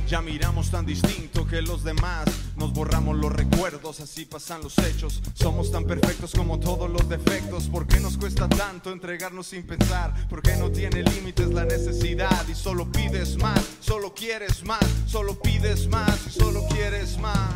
[0.06, 2.24] Ya miramos tan distinto que los demás.
[2.56, 5.22] Nos borramos los recuerdos, así pasan los hechos.
[5.34, 7.68] Somos tan perfectos como todos los defectos.
[7.68, 10.14] ¿Por qué nos cuesta tanto entregarnos sin pensar?
[10.28, 12.48] ¿Por qué no tiene límites la necesidad?
[12.48, 17.50] Y solo pides más, solo quieres más, solo pides más y solo quieres más.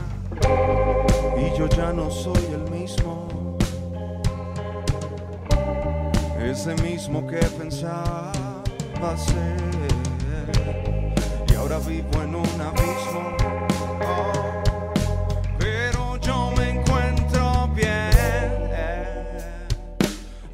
[1.38, 3.56] Y yo ya no soy el mismo.
[6.38, 8.32] Ese mismo que pensaba
[9.16, 10.11] ser.
[11.78, 13.34] Vivo en un abismo.
[15.58, 18.12] Pero yo me encuentro bien.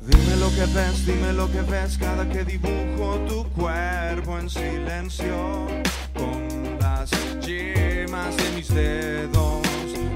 [0.06, 5.66] Dime lo que ves, dime lo que ves cada que dibujo tu cuerpo en silencio.
[6.14, 7.10] Con las
[7.40, 9.66] yemas de mis dedos.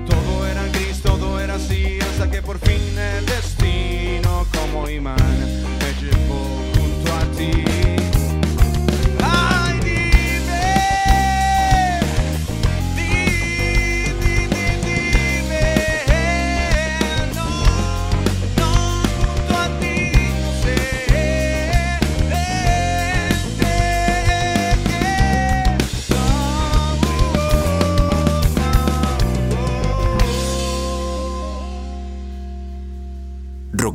[0.08, 6.00] Todo era gris, todo era así, hasta que por fin el destino como imán me
[6.00, 7.81] llevó junto a ti.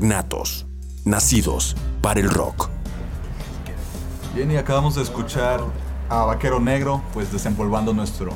[0.02, 0.68] Rocknatos,
[1.06, 2.70] nacidos para el rock.
[4.36, 5.60] Bien, y acabamos de escuchar
[6.08, 8.32] a Vaquero Negro, pues desempolvando nuestro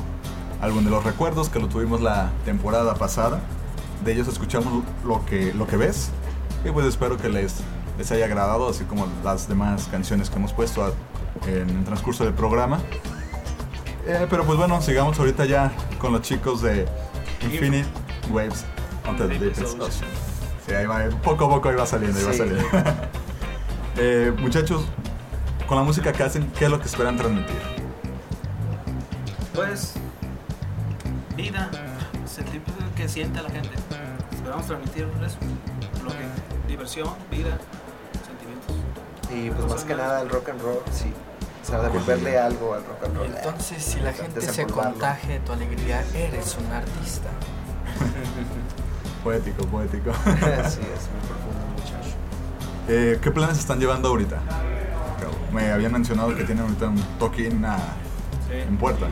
[0.60, 3.40] álbum de los recuerdos que lo tuvimos la temporada pasada.
[4.04, 6.10] De ellos escuchamos lo que, lo que ves.
[6.64, 7.54] Y pues espero que les,
[7.96, 10.90] les haya agradado, así como las demás canciones que hemos puesto a-
[11.48, 12.80] en el transcurso del programa.
[14.04, 16.88] Eh, pero pues bueno, sigamos ahorita ya con los chicos de
[17.40, 17.86] Infinite
[18.32, 18.64] Waves
[19.08, 19.24] on the
[19.80, 20.08] Ocean.
[20.66, 22.38] Sí, ahí va, poco a poco ahí va saliendo, ahí va Sí.
[22.38, 22.64] saliendo.
[23.98, 24.86] Eh, muchachos,
[25.68, 27.58] con la música que hacen, ¿qué es lo que esperan transmitir?
[29.54, 29.94] Pues,
[31.36, 31.70] vida,
[32.24, 33.68] sentimientos que siente la gente.
[34.34, 35.36] Esperamos transmitir eso,
[36.04, 37.58] lo que, diversión, vida,
[38.26, 38.76] sentimientos.
[39.30, 41.12] Y pues más que nada el rock and roll, sí.
[41.62, 43.26] O sea, devolverle algo al rock and roll.
[43.26, 47.28] Entonces, si la gente se contagia de tu alegría, eres un artista.
[49.22, 50.12] Poético, poético.
[50.24, 52.16] sí, es muy profundo, muchacho.
[52.88, 54.38] Eh, ¿Qué planes están llevando ahorita?
[55.52, 57.78] Me habían mencionado que tienen ahorita un toquín ah,
[58.48, 58.54] Sí.
[58.66, 59.06] en puerta.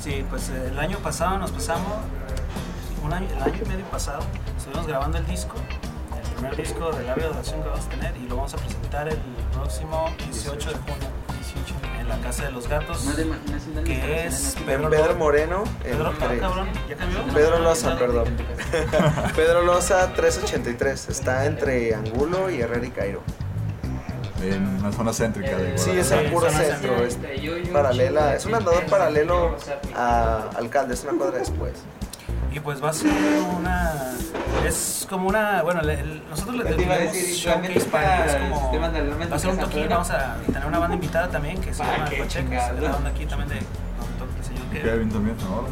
[0.00, 1.92] Sí, pues eh, el año pasado nos pasamos,
[3.02, 4.20] un año, el año y medio pasado,
[4.56, 5.54] estuvimos grabando el disco,
[6.14, 8.56] el primer disco de Labio de Oración que vamos a tener y lo vamos a
[8.58, 9.18] presentar el
[9.52, 11.08] próximo 18 de junio
[12.04, 13.08] en la Casa de los Gatos,
[13.84, 15.64] que es Pedro, Pedro Moreno.
[15.82, 17.24] Pedro, entre- cabrón, ¿ya cambió?
[17.34, 18.28] Pedro Loza, perdón.
[19.36, 21.08] Pedro Loza 383.
[21.08, 23.22] Está entre Angulo y Herrera y Cairo.
[24.42, 27.02] En una zona céntrica de Sí, es el puro centro.
[27.02, 27.18] Es
[27.72, 28.34] paralela.
[28.34, 29.56] Es un andador paralelo
[29.96, 30.94] a Alcalde.
[30.94, 31.72] Es una cuadra después.
[32.54, 33.10] Y pues va a ser
[33.58, 33.92] una.
[34.64, 35.62] Es como una.
[35.62, 38.26] Bueno, le- nosotros le tenemos showcase para.
[38.26, 38.72] Es como.
[38.80, 39.88] Va a ser un toquín.
[39.88, 42.24] Vamos a tener una banda invitada también que se Ah, llama.
[42.26, 43.56] Es la banda aquí también de.
[43.58, 45.10] el señor Kevin.
[45.10, 45.64] También, ¿no?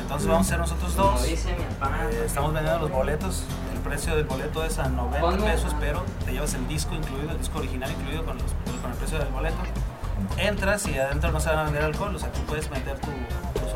[0.00, 1.06] Entonces vamos a ser nosotros dos.
[1.14, 1.96] Como dice mi papá.
[2.10, 3.44] Eh, estamos vendiendo los boletos.
[3.74, 5.44] El precio del boleto es a 90 ¿Cuándo?
[5.44, 8.46] pesos, pero te llevas el disco incluido, el disco original incluido con, los,
[8.82, 9.56] con el precio del boleto.
[10.36, 13.08] Entras y adentro no se van a vender alcohol, o sea, tú puedes meter tu,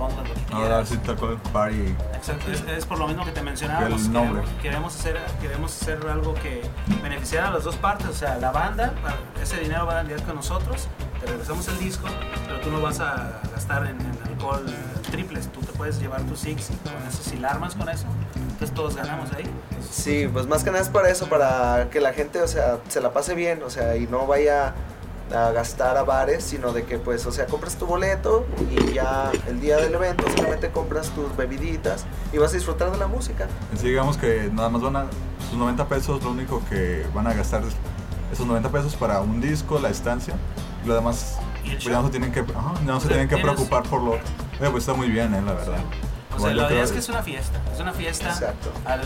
[0.09, 0.63] tus ondas, lo que quieras.
[0.63, 1.95] Ahora sí tal cual party.
[2.15, 4.07] Exacto, es, es por lo mismo que te mencionábamos.
[4.07, 4.43] El nombre.
[4.43, 6.63] Queremos, queremos hacer, queremos hacer algo que
[7.03, 8.93] beneficiara a las dos partes, o sea, la banda,
[9.43, 10.89] ese dinero va a ir con nosotros,
[11.21, 12.07] te regresamos el disco,
[12.47, 14.65] pero tú no vas a gastar en, en alcohol
[15.11, 18.73] triples, tú te puedes llevar tu six con eso, si la armas con eso, entonces
[18.73, 19.45] todos ganamos ahí.
[19.91, 23.01] Sí, pues más que nada es para eso, para que la gente, o sea, se
[23.01, 24.75] la pase bien, o sea, y no vaya
[25.35, 29.31] a gastar a bares, sino de que pues, o sea, compras tu boleto y ya
[29.49, 33.49] el día del evento solamente compras tus bebiditas y vas a disfrutar de la música.
[33.73, 35.07] En sí, digamos que nada más van a.
[35.49, 37.75] Sus 90 pesos, lo único que van a gastar es
[38.33, 40.35] esos 90 pesos para un disco, la estancia.
[40.83, 43.09] Y lo demás, ¿Y el pues ya no se tienen que, ajá, ya no se
[43.09, 44.13] tienen que preocupar por lo.
[44.13, 45.79] Oye, pues está muy bien, eh, la verdad.
[46.43, 48.71] O sea, la idea creo- es que es una fiesta, es una fiesta Exacto.
[48.85, 49.01] al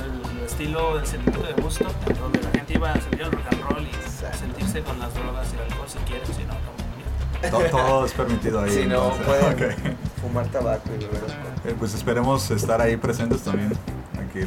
[0.45, 1.85] estilo del sentimiento de gusto,
[2.21, 5.47] donde la gente iba a sentir el rock and roll y sentirse con las drogas
[5.53, 8.71] y el alcohol si quieren, si no, todo, todo es permitido ahí.
[8.71, 9.97] Si no, pueden ok.
[10.23, 11.53] fumar tabaco y beber alcohol.
[11.65, 13.73] Eh, pues esperemos estar ahí presentes también,
[14.15, 14.41] aquí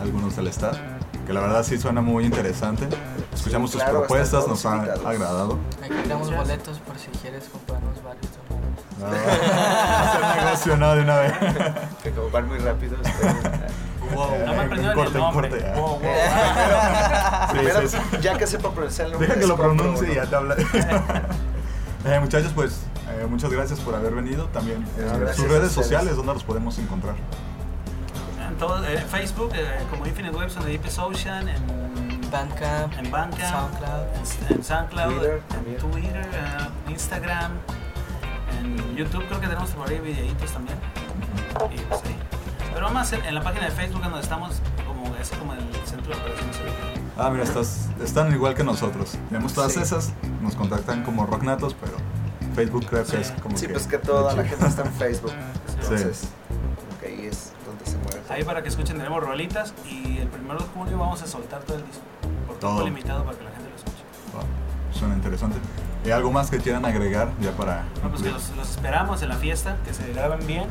[0.00, 0.76] algunos del staff,
[1.26, 2.86] que la verdad sí suena muy interesante.
[3.32, 5.06] Escuchamos Sí, tus claro, propuestas, nos todos ha invitados.
[5.06, 5.58] agradado.
[5.82, 8.26] Aquí tenemos boletos por si quieres comprarnos varios.
[9.02, 10.94] Ah, hacer negocio, ¿no?
[10.94, 11.32] De una vez.
[12.02, 12.96] Que comprar muy rápido.
[14.14, 15.48] Wow, no me Eh, aprendieron corte, el nombre.
[15.50, 15.74] corte, ah.
[15.78, 16.00] Wow, wow.
[17.50, 18.18] Sí, Primero, sí, sí.
[18.20, 19.28] ya que sepa pronunciar el nombre.
[19.28, 20.56] Deja que lo pronuncie y ya te habla.
[22.06, 24.44] Eh, muchachos, pues eh, muchas gracias por haber venido.
[24.48, 27.14] También eh, No, sus redes sociales, ¿dónde los podemos encontrar?
[28.46, 33.40] En todo, eh, Facebook, eh, como Infinite Webs the Deepest Ocean, en Bandcamp, en Bandcamp,
[33.50, 34.50] SoundCloud.
[34.50, 35.76] en, en SoundCloud, Twitter en.
[35.78, 37.52] Twitter, eh, Instagram,
[38.64, 40.78] en YouTube creo que tenemos por ahí videitos también.
[41.72, 42.16] Y pues ahí.
[42.72, 44.56] Pero más en, en la página de Facebook donde estamos
[44.86, 46.56] como es como el centro de operaciones.
[47.16, 49.16] Ah, mira, estás, están igual que nosotros.
[49.28, 49.80] Tenemos todas Sí.
[49.80, 50.12] esas,
[50.42, 51.92] nos contactan como Rocknatos, pero
[52.56, 53.16] Facebook creo que Sí.
[53.18, 55.30] es como Sí, que pues que toda la gente está en Facebook.
[55.30, 55.74] Sí.
[55.82, 56.28] Entonces,
[57.00, 58.22] que ahí es donde se mueve.
[58.30, 61.76] Ahí para que escuchen tenemos rolitas y el primero de junio vamos a soltar todo
[61.78, 62.02] el disco.
[62.48, 62.70] Por Todo.
[62.82, 64.02] tiempo limitado para que la gente lo escuche.
[64.32, 64.42] Wow,
[64.92, 65.58] suena interesante.
[66.04, 69.30] ¿Y algo más que quieran agregar ya para No, pues que los, los esperamos en
[69.30, 70.66] la fiesta, que se graben bien.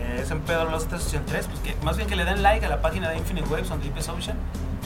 [0.00, 2.68] Eh, es en Pedro Los 383, pues que más bien que le den like a
[2.68, 4.36] la página de Infinite Waves on Deepest Ocean.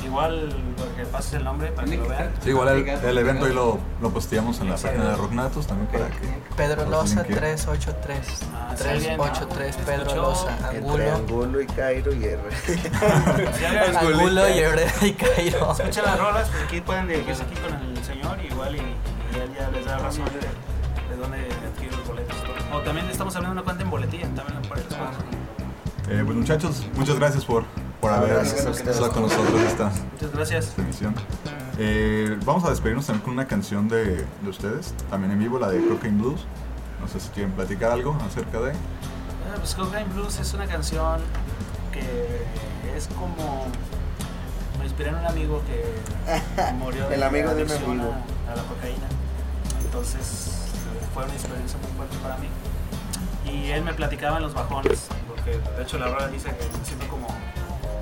[0.04, 2.30] Igual porque pases el nombre para que lo vean.
[2.42, 5.88] Sí, igual el, el evento ahí lo, lo posteamos en la página de Rocknatos también
[5.88, 6.28] para que...
[6.56, 7.56] Pedro Loza alguien quiere.
[7.56, 8.18] 383.
[8.54, 9.84] Ah, sí, bien, 383 ¿no?
[9.84, 11.14] Pedro Escuchó Loza, Entre Angulo.
[11.14, 12.40] Angulo y Cairo y R.
[13.98, 15.72] Angulo y Herrera y Cairo.
[15.72, 18.80] escucha las rolas, pues aquí pueden dirigirse aquí con el señor igual y,
[19.58, 22.36] ya les da razón de, de dónde adquirir los boletos.
[22.72, 24.82] O también estamos abriendo una cuenta en boletilla, también puedo-
[26.08, 27.64] Eh, pues muchachos, muchas gracias por,
[28.00, 30.66] por haber gracias estado con nosotros esta, Muchas gracias.
[30.68, 31.14] esta emisión.
[31.78, 35.68] Eh, vamos a despedirnos también con una canción de, de ustedes, también en vivo, la
[35.68, 36.46] de Cocaine Blues.
[37.00, 38.70] No sé si quieren platicar algo acerca de...
[38.72, 41.20] Ah, pues Cocaine Blues es una canción
[41.92, 42.42] que
[42.96, 43.66] es como.
[44.78, 48.12] Me inspiré en un amigo que murió El amigo de amigo.
[48.48, 49.06] A, a la cocaína.
[49.96, 50.52] Entonces
[51.14, 52.48] fue una experiencia muy fuerte para mí.
[53.50, 56.84] Y él me platicaba en los bajones, porque de hecho la rola dice que me
[56.84, 57.28] siento como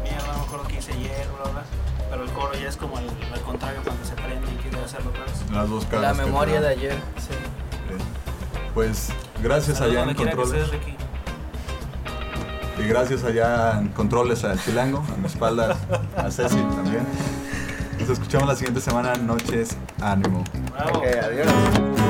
[0.02, 1.62] mierda, no me acuerdo que hice ayer, bla, bla.
[2.10, 5.10] Pero el coro ya es como el, al contrario cuando se prende y quiere hacerlo
[5.10, 5.50] otra vez.
[5.52, 6.16] Las dos caras.
[6.18, 6.94] La memoria de ayer.
[7.16, 7.34] Sí.
[7.34, 7.98] Eh,
[8.74, 10.70] Pues gracias allá en Controles.
[12.76, 15.76] Y gracias allá en Controles a Chilango, a mi espalda,
[16.16, 17.06] a Ceci también.
[18.06, 19.14] Nos escuchamos la siguiente semana.
[19.14, 20.44] Noches, ánimo.
[20.74, 20.98] Bravo.
[20.98, 22.03] Ok, adiós.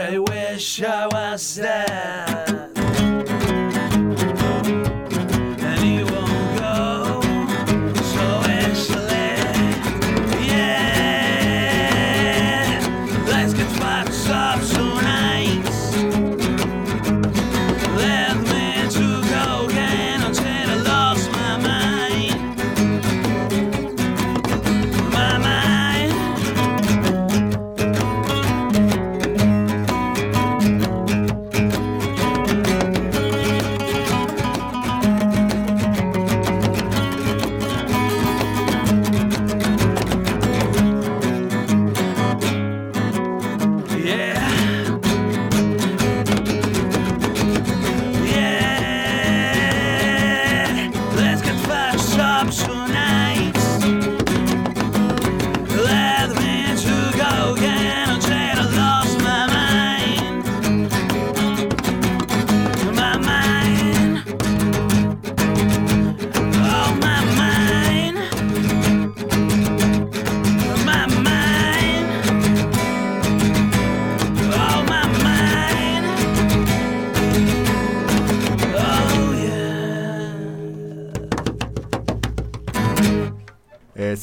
[0.00, 2.49] I wish I was there.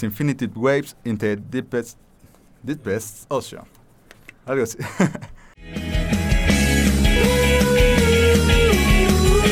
[0.07, 1.97] Infinity Waves in the Deepest,
[2.63, 3.65] deepest Ocean.
[4.45, 4.77] Algo así.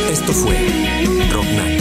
[0.10, 0.56] Esto fue
[1.34, 1.75] Rock Night.